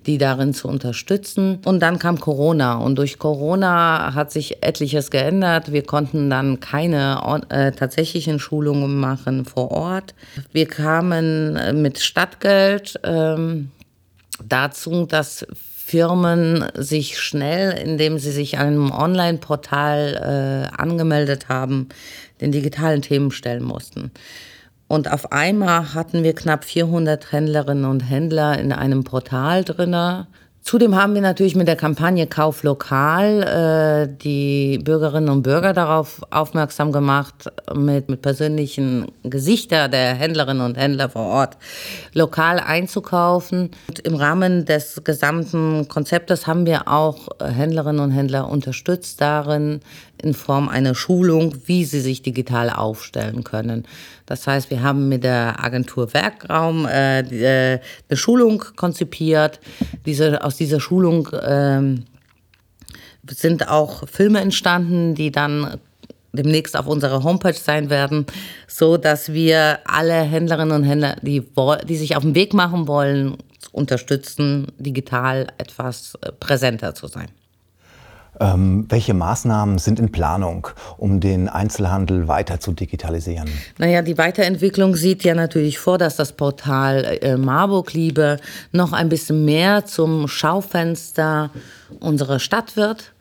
die 0.05 0.19
darin 0.19 0.53
zu 0.53 0.67
unterstützen. 0.67 1.57
Und 1.65 1.79
dann 1.79 1.97
kam 1.97 2.19
Corona 2.19 2.75
und 2.75 2.95
durch 2.95 3.17
Corona 3.17 4.13
hat 4.13 4.31
sich 4.31 4.63
etliches 4.63 5.09
geändert. 5.09 5.71
Wir 5.71 5.83
konnten 5.83 6.29
dann 6.29 6.59
keine 6.59 7.41
äh, 7.49 7.71
tatsächlichen 7.71 8.37
Schulungen 8.37 8.99
machen 8.99 9.45
vor 9.45 9.71
Ort. 9.71 10.13
Wir 10.51 10.67
kamen 10.67 11.81
mit 11.81 11.97
Stadtgeld. 11.97 12.99
Ähm, 13.03 13.71
dazu, 14.47 15.05
dass 15.05 15.45
Firmen 15.53 16.65
sich 16.75 17.17
schnell, 17.17 17.71
indem 17.71 18.19
sie 18.19 18.31
sich 18.31 18.59
einem 18.59 18.91
Online-Portal 18.91 20.69
äh, 20.71 20.81
angemeldet 20.81 21.49
haben, 21.49 21.89
den 22.41 22.51
digitalen 22.51 23.01
Themen 23.01 23.31
stellen 23.31 23.63
mussten. 23.63 24.11
Und 24.87 25.11
auf 25.11 25.31
einmal 25.31 25.93
hatten 25.93 26.23
wir 26.23 26.33
knapp 26.33 26.63
400 26.63 27.31
Händlerinnen 27.31 27.85
und 27.85 28.01
Händler 28.01 28.59
in 28.59 28.71
einem 28.71 29.03
Portal 29.03 29.63
drinne. 29.63 30.27
Zudem 30.61 30.95
haben 30.95 31.15
wir 31.15 31.21
natürlich 31.21 31.55
mit 31.55 31.67
der 31.67 31.75
Kampagne 31.75 32.27
Kauf 32.27 32.63
lokal 32.63 33.43
äh, 33.43 34.17
die 34.21 34.77
Bürgerinnen 34.77 35.29
und 35.29 35.41
Bürger 35.41 35.73
darauf 35.73 36.21
aufmerksam 36.29 36.91
gemacht, 36.91 37.49
mit, 37.73 38.09
mit 38.09 38.21
persönlichen 38.21 39.07
Gesichtern 39.23 39.89
der 39.89 40.13
Händlerinnen 40.13 40.63
und 40.63 40.77
Händler 40.77 41.09
vor 41.09 41.25
Ort 41.25 41.57
lokal 42.13 42.59
einzukaufen. 42.59 43.71
Und 43.87 43.99
Im 43.99 44.15
Rahmen 44.15 44.65
des 44.65 45.01
gesamten 45.03 45.87
Konzeptes 45.87 46.45
haben 46.45 46.65
wir 46.65 46.87
auch 46.87 47.29
Händlerinnen 47.41 48.01
und 48.01 48.11
Händler 48.11 48.49
unterstützt 48.49 49.21
darin, 49.21 49.79
in 50.21 50.33
Form 50.33 50.69
einer 50.69 50.95
Schulung, 50.95 51.55
wie 51.65 51.85
sie 51.85 52.01
sich 52.01 52.21
digital 52.21 52.69
aufstellen 52.69 53.43
können. 53.43 53.85
Das 54.25 54.45
heißt, 54.45 54.69
wir 54.69 54.83
haben 54.83 55.09
mit 55.09 55.23
der 55.23 55.63
Agentur 55.63 56.13
Werkraum 56.13 56.85
äh, 56.85 57.21
äh, 57.21 57.79
eine 58.09 58.17
Schulung 58.17 58.63
konzipiert. 58.75 59.59
Diese, 60.05 60.43
aus 60.43 60.57
dieser 60.59 60.79
Schulung 60.79 61.27
äh, 61.27 61.95
sind 63.27 63.67
auch 63.67 64.07
Filme 64.07 64.39
entstanden, 64.41 65.15
die 65.15 65.31
dann 65.31 65.79
demnächst 66.31 66.77
auf 66.77 66.87
unserer 66.87 67.23
Homepage 67.23 67.53
sein 67.53 67.89
werden, 67.89 68.25
so 68.67 68.97
dass 68.97 69.33
wir 69.33 69.79
alle 69.85 70.21
Händlerinnen 70.21 70.75
und 70.75 70.83
Händler, 70.83 71.15
die, 71.21 71.43
die 71.87 71.95
sich 71.95 72.15
auf 72.15 72.23
den 72.23 72.35
Weg 72.35 72.53
machen 72.53 72.87
wollen, 72.87 73.37
unterstützen, 73.71 74.67
digital 74.77 75.47
etwas 75.57 76.15
äh, 76.21 76.31
präsenter 76.31 76.95
zu 76.95 77.07
sein. 77.07 77.29
Ähm, 78.41 78.85
welche 78.87 79.13
Maßnahmen 79.13 79.79
sind 79.79 79.99
in 79.99 80.11
Planung, 80.11 80.67
um 80.97 81.19
den 81.19 81.49
Einzelhandel 81.49 82.27
weiter 82.29 82.59
zu 82.59 82.71
digitalisieren? 82.71 83.49
Naja, 83.77 84.01
die 84.01 84.17
Weiterentwicklung 84.17 84.95
sieht 84.95 85.23
ja 85.23 85.35
natürlich 85.35 85.77
vor, 85.77 85.97
dass 85.97 86.15
das 86.15 86.31
Portal 86.31 87.19
äh, 87.21 87.35
Marburg 87.35 87.93
Liebe 87.93 88.37
noch 88.71 88.93
ein 88.93 89.09
bisschen 89.09 89.43
mehr 89.43 89.85
zum 89.85 90.27
Schaufenster 90.29 91.51
unserer 91.99 92.39
Stadt 92.39 92.77
wird, 92.77 93.11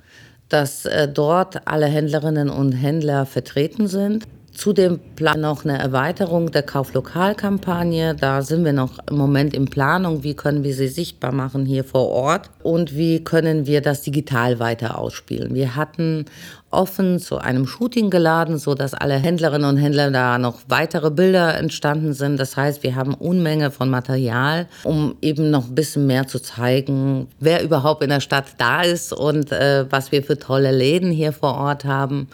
dass 0.48 0.84
äh, 0.84 1.08
dort 1.08 1.66
alle 1.66 1.86
Händlerinnen 1.86 2.48
und 2.48 2.72
Händler 2.72 3.26
vertreten 3.26 3.88
sind. 3.88 4.24
Zudem 4.58 4.98
planen 5.14 5.42
noch 5.42 5.64
eine 5.64 5.78
Erweiterung 5.78 6.50
der 6.50 6.64
Kauflokalkampagne. 6.64 8.16
Da 8.16 8.42
sind 8.42 8.64
wir 8.64 8.72
noch 8.72 8.98
im 9.08 9.16
Moment 9.16 9.54
in 9.54 9.66
Planung. 9.66 10.24
Wie 10.24 10.34
können 10.34 10.64
wir 10.64 10.74
sie 10.74 10.88
sichtbar 10.88 11.30
machen 11.30 11.64
hier 11.64 11.84
vor 11.84 12.08
Ort? 12.08 12.50
Und 12.64 12.96
wie 12.96 13.22
können 13.22 13.68
wir 13.68 13.82
das 13.82 14.02
digital 14.02 14.58
weiter 14.58 14.98
ausspielen? 14.98 15.54
Wir 15.54 15.76
hatten 15.76 16.24
offen 16.72 17.20
zu 17.20 17.38
einem 17.38 17.68
Shooting 17.68 18.10
geladen, 18.10 18.58
so 18.58 18.74
dass 18.74 18.94
alle 18.94 19.14
Händlerinnen 19.14 19.68
und 19.68 19.76
Händler 19.76 20.10
da 20.10 20.38
noch 20.38 20.62
weitere 20.66 21.12
Bilder 21.12 21.56
entstanden 21.56 22.12
sind. 22.12 22.36
Das 22.40 22.56
heißt, 22.56 22.82
wir 22.82 22.96
haben 22.96 23.14
Unmenge 23.14 23.70
von 23.70 23.88
Material, 23.88 24.66
um 24.82 25.14
eben 25.22 25.52
noch 25.52 25.68
ein 25.68 25.76
bisschen 25.76 26.08
mehr 26.08 26.26
zu 26.26 26.40
zeigen, 26.40 27.28
wer 27.38 27.62
überhaupt 27.62 28.02
in 28.02 28.10
der 28.10 28.18
Stadt 28.18 28.46
da 28.58 28.82
ist 28.82 29.12
und 29.12 29.52
äh, 29.52 29.86
was 29.88 30.10
wir 30.10 30.24
für 30.24 30.36
tolle 30.36 30.72
Läden 30.72 31.12
hier 31.12 31.32
vor 31.32 31.54
Ort 31.54 31.84
haben. 31.84 32.26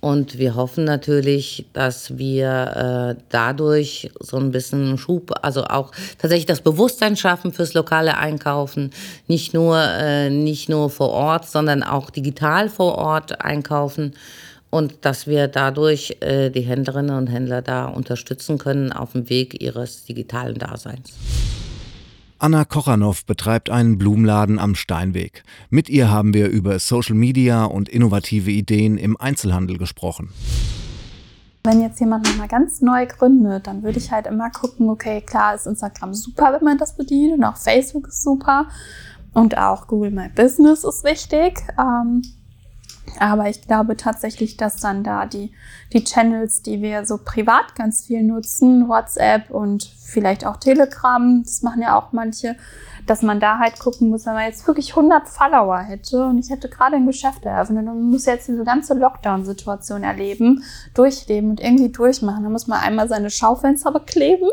Und 0.00 0.38
wir 0.38 0.54
hoffen 0.54 0.84
natürlich, 0.84 1.66
dass 1.72 2.18
wir 2.18 3.16
äh, 3.16 3.22
dadurch 3.30 4.10
so 4.20 4.36
ein 4.36 4.52
bisschen 4.52 4.96
Schub, 4.96 5.34
also 5.42 5.64
auch 5.64 5.90
tatsächlich 6.18 6.46
das 6.46 6.60
Bewusstsein 6.60 7.16
schaffen 7.16 7.52
fürs 7.52 7.74
lokale 7.74 8.16
Einkaufen. 8.16 8.92
Nicht 9.26 9.54
nur, 9.54 9.76
äh, 9.80 10.30
nicht 10.30 10.68
nur 10.68 10.88
vor 10.90 11.10
Ort, 11.10 11.48
sondern 11.48 11.82
auch 11.82 12.10
digital 12.10 12.68
vor 12.68 12.96
Ort 12.96 13.40
einkaufen. 13.44 14.14
Und 14.70 15.04
dass 15.04 15.26
wir 15.26 15.48
dadurch 15.48 16.18
äh, 16.20 16.50
die 16.50 16.60
Händlerinnen 16.60 17.16
und 17.16 17.26
Händler 17.26 17.62
da 17.62 17.86
unterstützen 17.86 18.58
können 18.58 18.92
auf 18.92 19.12
dem 19.12 19.28
Weg 19.28 19.60
ihres 19.60 20.04
digitalen 20.04 20.58
Daseins. 20.58 21.12
Anna 22.40 22.64
Kochanow 22.64 23.24
betreibt 23.26 23.68
einen 23.68 23.98
Blumenladen 23.98 24.60
am 24.60 24.76
Steinweg. 24.76 25.42
Mit 25.70 25.88
ihr 25.88 26.08
haben 26.08 26.32
wir 26.34 26.48
über 26.48 26.78
Social 26.78 27.16
Media 27.16 27.64
und 27.64 27.88
innovative 27.88 28.52
Ideen 28.52 28.96
im 28.96 29.16
Einzelhandel 29.16 29.76
gesprochen. 29.76 30.28
Wenn 31.64 31.80
jetzt 31.80 31.98
jemand 31.98 32.26
nochmal 32.26 32.46
ganz 32.46 32.80
neu 32.80 33.06
gründet, 33.06 33.66
dann 33.66 33.82
würde 33.82 33.98
ich 33.98 34.12
halt 34.12 34.28
immer 34.28 34.50
gucken, 34.50 34.88
okay, 34.88 35.20
klar 35.20 35.56
ist 35.56 35.66
Instagram 35.66 36.14
super, 36.14 36.52
wenn 36.52 36.62
man 36.62 36.78
das 36.78 36.96
bedient 36.96 37.36
und 37.36 37.42
auch 37.42 37.56
Facebook 37.56 38.06
ist 38.06 38.22
super 38.22 38.68
und 39.32 39.58
auch 39.58 39.88
Google 39.88 40.12
My 40.12 40.28
Business 40.28 40.84
ist 40.84 41.02
wichtig. 41.02 41.60
Ähm, 41.76 42.22
aber 43.18 43.48
ich 43.48 43.62
glaube 43.62 43.96
tatsächlich, 43.96 44.56
dass 44.56 44.76
dann 44.76 45.04
da 45.04 45.26
die, 45.26 45.52
die 45.92 46.04
Channels, 46.04 46.62
die 46.62 46.82
wir 46.82 47.04
so 47.04 47.18
privat 47.18 47.74
ganz 47.74 48.06
viel 48.06 48.22
nutzen, 48.22 48.88
WhatsApp 48.88 49.50
und 49.50 49.84
vielleicht 49.84 50.46
auch 50.46 50.56
Telegram, 50.56 51.42
das 51.42 51.62
machen 51.62 51.82
ja 51.82 51.98
auch 51.98 52.12
manche, 52.12 52.56
dass 53.08 53.22
man 53.22 53.40
da 53.40 53.58
halt 53.58 53.78
gucken 53.78 54.10
muss, 54.10 54.26
wenn 54.26 54.34
man 54.34 54.44
jetzt 54.44 54.66
wirklich 54.66 54.90
100 54.90 55.28
Follower 55.28 55.78
hätte 55.78 56.26
und 56.26 56.38
ich 56.38 56.50
hätte 56.50 56.68
gerade 56.68 56.96
ein 56.96 57.06
Geschäft 57.06 57.44
eröffnet 57.44 57.88
und 57.88 58.10
muss 58.10 58.26
jetzt 58.26 58.48
diese 58.48 58.64
ganze 58.64 58.92
Lockdown-Situation 58.94 60.02
erleben, 60.02 60.62
durchleben 60.92 61.50
und 61.50 61.60
irgendwie 61.60 61.88
durchmachen. 61.88 62.44
Da 62.44 62.50
muss 62.50 62.66
man 62.66 62.80
einmal 62.80 63.08
seine 63.08 63.30
Schaufenster 63.30 63.92
bekleben 63.92 64.50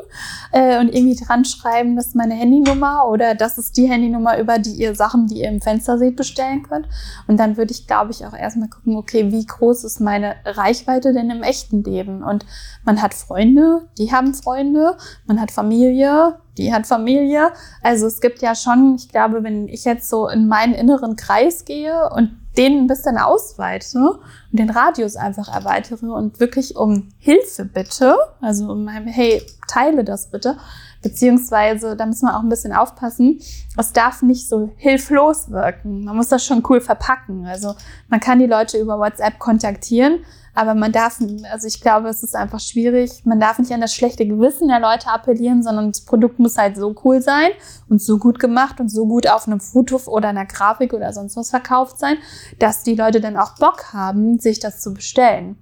äh, 0.53 0.79
und 0.79 0.95
irgendwie 0.95 1.21
dran 1.21 1.43
schreiben, 1.43 1.97
das 1.97 2.07
ist 2.07 2.15
meine 2.15 2.33
Handynummer 2.33 3.07
oder 3.09 3.35
das 3.35 3.57
ist 3.57 3.75
die 3.75 3.89
Handynummer, 3.89 4.39
über 4.39 4.57
die 4.57 4.73
ihr 4.73 4.95
Sachen, 4.95 5.27
die 5.27 5.41
ihr 5.41 5.49
im 5.49 5.59
Fenster 5.59 5.97
seht, 5.97 6.15
bestellen 6.15 6.63
könnt. 6.63 6.87
Und 7.27 7.37
dann 7.37 7.57
würde 7.57 7.71
ich, 7.71 7.87
glaube 7.87 8.11
ich, 8.11 8.25
auch 8.25 8.33
erstmal 8.33 8.69
gucken, 8.69 8.95
okay, 8.95 9.31
wie 9.33 9.45
groß 9.45 9.83
ist 9.83 9.99
meine 9.99 10.35
Reichweite 10.45 11.11
denn 11.11 11.29
im 11.29 11.43
echten 11.43 11.83
Leben? 11.83 12.23
Und 12.23 12.45
man 12.85 13.01
hat 13.01 13.13
Freunde, 13.13 13.89
die 13.97 14.13
haben 14.13 14.33
Freunde, 14.33 14.95
man 15.27 15.41
hat 15.41 15.51
Familie, 15.51 16.37
die 16.57 16.73
hat 16.73 16.87
Familie. 16.87 17.51
Also 17.81 18.07
es 18.07 18.21
gibt 18.21 18.41
ja 18.41 18.55
schon, 18.55 18.95
ich 18.95 19.09
glaube, 19.09 19.43
wenn 19.43 19.67
ich 19.67 19.85
jetzt 19.85 20.09
so 20.09 20.27
in 20.27 20.47
meinen 20.47 20.73
inneren 20.73 21.15
Kreis 21.15 21.65
gehe 21.65 22.09
und 22.09 22.39
den 22.57 22.79
ein 22.79 22.87
bisschen 22.87 23.17
ausweite 23.17 23.99
und 23.99 24.59
den 24.59 24.69
Radius 24.69 25.15
einfach 25.15 25.53
erweitere 25.53 26.05
und 26.07 26.39
wirklich 26.39 26.75
um 26.75 27.09
Hilfe 27.19 27.65
bitte, 27.65 28.15
also 28.41 28.71
um, 28.71 28.87
hey, 28.87 29.41
teile 29.67 30.03
das 30.03 30.31
bitte, 30.31 30.57
beziehungsweise 31.01 31.95
da 31.95 32.05
müssen 32.05 32.27
wir 32.27 32.35
auch 32.35 32.43
ein 32.43 32.49
bisschen 32.49 32.73
aufpassen, 32.73 33.39
es 33.77 33.93
darf 33.93 34.21
nicht 34.21 34.47
so 34.47 34.71
hilflos 34.77 35.51
wirken. 35.51 36.05
Man 36.05 36.15
muss 36.15 36.29
das 36.29 36.45
schon 36.45 36.63
cool 36.69 36.81
verpacken. 36.81 37.45
Also 37.45 37.75
man 38.07 38.19
kann 38.19 38.39
die 38.39 38.47
Leute 38.47 38.77
über 38.77 38.99
WhatsApp 38.99 39.37
kontaktieren, 39.37 40.19
aber 40.55 40.73
man 40.73 40.93
darf, 40.93 41.19
also 41.51 41.67
ich 41.67 41.81
glaube, 41.81 42.07
es 42.07 42.23
ist 42.23 42.35
einfach 42.35 42.61
schwierig. 42.61 43.25
Man 43.25 43.41
darf 43.41 43.59
nicht 43.59 43.73
an 43.73 43.81
das 43.81 43.93
schlechte 43.93 44.25
Gewissen 44.25 44.69
der 44.69 44.79
Leute 44.79 45.09
appellieren, 45.09 45.61
sondern 45.61 45.91
das 45.91 46.01
Produkt 46.01 46.39
muss 46.39 46.57
halt 46.57 46.77
so 46.77 46.95
cool 47.03 47.21
sein 47.21 47.49
und 47.89 48.01
so 48.01 48.17
gut 48.17 48.39
gemacht 48.39 48.79
und 48.79 48.89
so 48.89 49.05
gut 49.05 49.27
auf 49.27 49.47
einem 49.47 49.59
Foto 49.59 49.99
oder 50.07 50.29
einer 50.29 50.45
Grafik 50.45 50.93
oder 50.93 51.11
sonst 51.11 51.35
was 51.35 51.49
verkauft 51.49 51.99
sein, 51.99 52.17
dass 52.57 52.83
die 52.83 52.95
Leute 52.95 53.19
dann 53.19 53.35
auch 53.35 53.55
Bock 53.55 53.93
haben, 53.93 54.39
sich 54.39 54.59
das 54.59 54.79
zu 54.79 54.93
bestellen. 54.93 55.57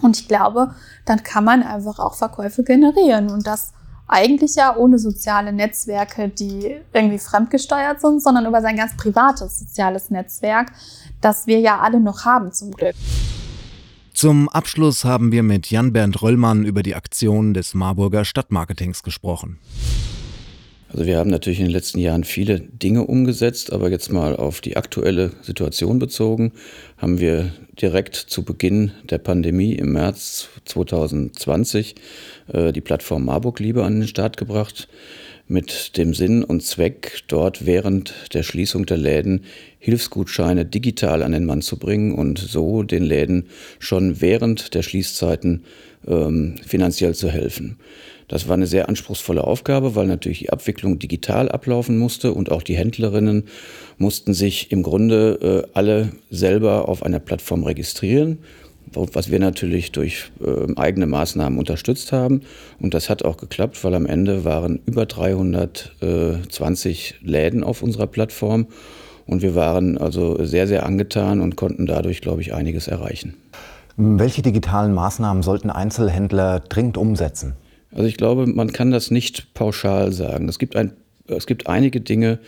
Und 0.00 0.16
ich 0.16 0.28
glaube, 0.28 0.74
dann 1.04 1.24
kann 1.24 1.44
man 1.44 1.64
einfach 1.64 1.98
auch 1.98 2.14
Verkäufe 2.14 2.62
generieren 2.62 3.30
und 3.30 3.46
das 3.46 3.72
eigentlich 4.06 4.54
ja 4.54 4.76
ohne 4.76 4.98
soziale 4.98 5.52
Netzwerke, 5.52 6.28
die 6.28 6.80
irgendwie 6.92 7.18
fremdgesteuert 7.18 8.00
sind, 8.00 8.22
sondern 8.22 8.46
über 8.46 8.60
sein 8.60 8.76
ganz 8.76 8.96
privates 8.96 9.60
soziales 9.60 10.10
Netzwerk, 10.10 10.72
das 11.20 11.46
wir 11.46 11.60
ja 11.60 11.80
alle 11.80 12.00
noch 12.00 12.24
haben 12.24 12.52
zum 12.52 12.72
Glück. 12.72 12.94
Zum 14.20 14.50
Abschluss 14.50 15.06
haben 15.06 15.32
wir 15.32 15.42
mit 15.42 15.70
Jan-Bernd 15.70 16.20
Röllmann 16.20 16.66
über 16.66 16.82
die 16.82 16.94
Aktion 16.94 17.54
des 17.54 17.72
Marburger 17.72 18.26
Stadtmarketings 18.26 19.02
gesprochen. 19.02 19.58
Also 20.90 21.06
wir 21.06 21.16
haben 21.16 21.30
natürlich 21.30 21.58
in 21.58 21.64
den 21.64 21.72
letzten 21.72 22.00
Jahren 22.00 22.24
viele 22.24 22.60
Dinge 22.60 23.06
umgesetzt, 23.06 23.72
aber 23.72 23.90
jetzt 23.90 24.12
mal 24.12 24.36
auf 24.36 24.60
die 24.60 24.76
aktuelle 24.76 25.32
Situation 25.40 25.98
bezogen, 25.98 26.52
haben 26.98 27.18
wir 27.18 27.54
direkt 27.80 28.14
zu 28.14 28.44
Beginn 28.44 28.92
der 29.04 29.16
Pandemie 29.16 29.72
im 29.72 29.94
März 29.94 30.50
2020 30.66 31.94
äh, 32.52 32.74
die 32.74 32.82
Plattform 32.82 33.24
Marburg 33.24 33.58
Liebe 33.58 33.86
an 33.86 34.00
den 34.00 34.06
Start 34.06 34.36
gebracht 34.36 34.86
mit 35.50 35.96
dem 35.96 36.14
Sinn 36.14 36.44
und 36.44 36.62
Zweck, 36.62 37.22
dort 37.28 37.66
während 37.66 38.14
der 38.32 38.42
Schließung 38.42 38.86
der 38.86 38.96
Läden 38.96 39.44
Hilfsgutscheine 39.78 40.64
digital 40.64 41.22
an 41.22 41.32
den 41.32 41.44
Mann 41.44 41.60
zu 41.60 41.78
bringen 41.78 42.14
und 42.14 42.38
so 42.38 42.82
den 42.82 43.02
Läden 43.02 43.48
schon 43.78 44.20
während 44.20 44.74
der 44.74 44.82
Schließzeiten 44.82 45.64
ähm, 46.06 46.54
finanziell 46.66 47.14
zu 47.14 47.28
helfen. 47.28 47.78
Das 48.28 48.46
war 48.46 48.54
eine 48.54 48.68
sehr 48.68 48.88
anspruchsvolle 48.88 49.42
Aufgabe, 49.42 49.96
weil 49.96 50.06
natürlich 50.06 50.38
die 50.38 50.50
Abwicklung 50.50 51.00
digital 51.00 51.48
ablaufen 51.48 51.98
musste 51.98 52.32
und 52.32 52.52
auch 52.52 52.62
die 52.62 52.76
Händlerinnen 52.76 53.44
mussten 53.98 54.34
sich 54.34 54.70
im 54.70 54.84
Grunde 54.84 55.66
äh, 55.66 55.70
alle 55.76 56.12
selber 56.30 56.88
auf 56.88 57.02
einer 57.02 57.18
Plattform 57.18 57.64
registrieren 57.64 58.38
was 58.94 59.30
wir 59.30 59.38
natürlich 59.38 59.92
durch 59.92 60.30
äh, 60.44 60.74
eigene 60.76 61.06
Maßnahmen 61.06 61.58
unterstützt 61.58 62.12
haben. 62.12 62.42
Und 62.80 62.94
das 62.94 63.10
hat 63.10 63.24
auch 63.24 63.36
geklappt, 63.36 63.84
weil 63.84 63.94
am 63.94 64.06
Ende 64.06 64.44
waren 64.44 64.80
über 64.86 65.06
320 65.06 67.16
Läden 67.22 67.64
auf 67.64 67.82
unserer 67.82 68.06
Plattform. 68.06 68.66
Und 69.26 69.42
wir 69.42 69.54
waren 69.54 69.98
also 69.98 70.44
sehr, 70.44 70.66
sehr 70.66 70.86
angetan 70.86 71.40
und 71.40 71.56
konnten 71.56 71.86
dadurch, 71.86 72.20
glaube 72.20 72.40
ich, 72.40 72.52
einiges 72.52 72.88
erreichen. 72.88 73.34
Welche 73.96 74.42
digitalen 74.42 74.92
Maßnahmen 74.92 75.42
sollten 75.42 75.70
Einzelhändler 75.70 76.60
dringend 76.60 76.96
umsetzen? 76.96 77.54
Also 77.92 78.06
ich 78.06 78.16
glaube, 78.16 78.46
man 78.46 78.72
kann 78.72 78.90
das 78.90 79.10
nicht 79.10 79.52
pauschal 79.54 80.12
sagen. 80.12 80.48
Es 80.48 80.58
gibt, 80.58 80.76
ein, 80.76 80.92
es 81.26 81.46
gibt 81.46 81.66
einige 81.66 82.00
Dinge, 82.00 82.38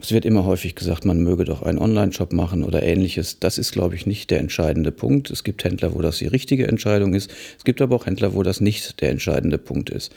es 0.00 0.12
wird 0.12 0.26
immer 0.26 0.44
häufig 0.44 0.74
gesagt, 0.74 1.04
man 1.06 1.22
möge 1.22 1.44
doch 1.44 1.62
einen 1.62 1.78
Online-Shop 1.78 2.32
machen 2.32 2.64
oder 2.64 2.82
ähnliches. 2.82 3.38
Das 3.40 3.56
ist, 3.56 3.72
glaube 3.72 3.94
ich, 3.94 4.04
nicht 4.04 4.30
der 4.30 4.40
entscheidende 4.40 4.92
Punkt. 4.92 5.30
Es 5.30 5.42
gibt 5.42 5.64
Händler, 5.64 5.94
wo 5.94 6.02
das 6.02 6.18
die 6.18 6.26
richtige 6.26 6.68
Entscheidung 6.68 7.14
ist. 7.14 7.30
Es 7.56 7.64
gibt 7.64 7.80
aber 7.80 7.96
auch 7.96 8.06
Händler, 8.06 8.34
wo 8.34 8.42
das 8.42 8.60
nicht 8.60 9.00
der 9.00 9.10
entscheidende 9.10 9.56
Punkt 9.56 9.88
ist. 9.88 10.12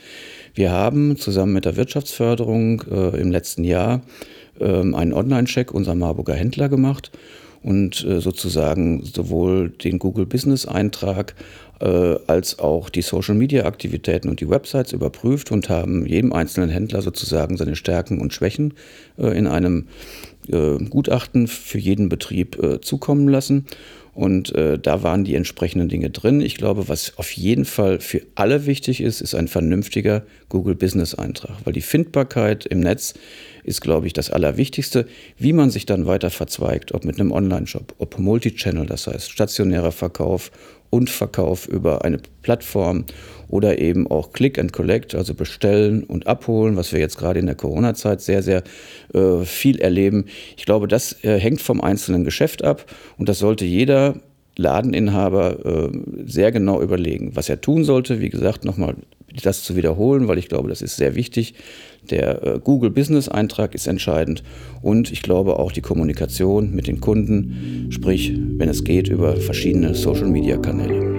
Wir 0.53 0.71
haben 0.71 1.17
zusammen 1.17 1.53
mit 1.53 1.65
der 1.65 1.77
Wirtschaftsförderung 1.77 2.83
äh, 2.91 3.21
im 3.21 3.31
letzten 3.31 3.63
Jahr 3.63 4.01
äh, 4.59 4.65
einen 4.65 5.13
Online-Check 5.13 5.71
unserer 5.71 5.95
Marburger 5.95 6.33
Händler 6.33 6.67
gemacht 6.67 7.11
und 7.63 8.03
äh, 8.03 8.19
sozusagen 8.19 9.03
sowohl 9.05 9.69
den 9.69 9.99
Google 9.99 10.25
Business 10.25 10.65
Eintrag 10.65 11.35
als 11.79 12.59
auch 12.59 12.89
die 12.89 13.01
Social-Media-Aktivitäten 13.01 14.29
und 14.29 14.41
die 14.41 14.49
Websites 14.49 14.91
überprüft 14.91 15.51
und 15.51 15.69
haben 15.69 16.05
jedem 16.05 16.33
einzelnen 16.33 16.69
Händler 16.69 17.01
sozusagen 17.01 17.55
seine 17.55 17.75
Stärken 17.75 18.19
und 18.19 18.33
Schwächen 18.33 18.73
äh, 19.17 19.37
in 19.37 19.47
einem 19.47 19.87
äh, 20.49 20.77
Gutachten 20.77 21.47
für 21.47 21.79
jeden 21.79 22.09
Betrieb 22.09 22.57
zukommen 22.81 23.29
lassen. 23.29 23.65
Und 24.19 24.53
äh, 24.53 24.77
da 24.77 25.01
waren 25.01 25.23
die 25.23 25.35
entsprechenden 25.35 25.87
Dinge 25.87 26.09
drin. 26.09 26.41
Ich 26.41 26.55
glaube, 26.55 26.89
was 26.89 27.17
auf 27.17 27.31
jeden 27.31 27.63
Fall 27.63 28.01
für 28.01 28.21
alle 28.35 28.65
wichtig 28.65 28.99
ist, 28.99 29.21
ist 29.21 29.33
ein 29.33 29.47
vernünftiger 29.47 30.23
Google 30.49 30.75
Business 30.75 31.15
Eintrag, 31.15 31.55
weil 31.63 31.71
die 31.71 31.79
Findbarkeit 31.79 32.65
im 32.65 32.81
Netz 32.81 33.13
ist, 33.63 33.79
glaube 33.79 34.07
ich, 34.07 34.13
das 34.13 34.29
Allerwichtigste. 34.29 35.05
Wie 35.37 35.53
man 35.53 35.69
sich 35.69 35.85
dann 35.85 36.05
weiter 36.05 36.31
verzweigt, 36.31 36.93
ob 36.93 37.05
mit 37.05 37.17
einem 37.17 37.31
Online-Shop, 37.31 37.95
ob 37.97 38.19
Multichannel, 38.19 38.87
das 38.87 39.07
heißt 39.07 39.31
stationärer 39.31 39.93
Verkauf 39.93 40.51
und 40.89 41.09
Verkauf 41.09 41.67
über 41.67 42.03
eine 42.03 42.19
Plattform 42.41 43.05
oder 43.47 43.79
eben 43.79 44.07
auch 44.07 44.31
Click 44.31 44.59
and 44.59 44.73
Collect, 44.73 45.15
also 45.15 45.33
bestellen 45.33 46.03
und 46.03 46.27
abholen, 46.27 46.75
was 46.75 46.93
wir 46.93 46.99
jetzt 46.99 47.17
gerade 47.17 47.39
in 47.39 47.47
der 47.47 47.55
Corona-Zeit 47.55 48.21
sehr, 48.21 48.43
sehr 48.43 48.63
äh, 49.13 49.43
viel 49.43 49.79
erleben. 49.79 50.25
Ich 50.55 50.65
glaube, 50.65 50.87
das 50.87 51.23
äh, 51.23 51.39
hängt 51.39 51.61
vom 51.61 51.81
einzelnen 51.81 52.23
Geschäft 52.23 52.63
ab 52.63 52.85
und 53.17 53.27
das 53.27 53.39
sollte 53.39 53.65
jeder 53.65 54.15
Ladeninhaber 54.55 55.65
äh, 55.65 55.89
sehr 56.25 56.51
genau 56.51 56.81
überlegen, 56.81 57.35
was 57.35 57.49
er 57.49 57.61
tun 57.61 57.83
sollte. 57.83 58.19
Wie 58.19 58.29
gesagt, 58.29 58.65
nochmal 58.65 58.95
das 59.43 59.63
zu 59.63 59.75
wiederholen, 59.75 60.27
weil 60.27 60.37
ich 60.37 60.49
glaube, 60.49 60.69
das 60.69 60.81
ist 60.81 60.95
sehr 60.95 61.15
wichtig. 61.15 61.53
Der 62.09 62.43
äh, 62.43 62.59
Google 62.63 62.89
Business 62.89 63.29
Eintrag 63.29 63.75
ist 63.75 63.87
entscheidend 63.87 64.43
und 64.81 65.11
ich 65.11 65.21
glaube 65.21 65.59
auch 65.59 65.71
die 65.71 65.81
Kommunikation 65.81 66.73
mit 66.73 66.87
den 66.87 67.01
Kunden, 67.01 67.87
sprich, 67.89 68.33
wenn 68.57 68.69
es 68.69 68.83
geht, 68.83 69.09
über 69.09 69.35
verschiedene 69.37 69.93
Social 69.95 70.27
Media 70.27 70.57
Kanäle. 70.57 71.18